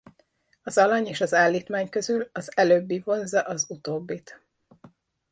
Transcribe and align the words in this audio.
Az 0.63 0.77
alany 0.77 1.05
és 1.07 1.21
az 1.21 1.33
állítmány 1.33 1.89
közül 1.89 2.29
az 2.33 2.57
előbbi 2.57 2.99
vonzza 3.05 3.41
az 3.41 3.65
utóbbit. 3.69 4.41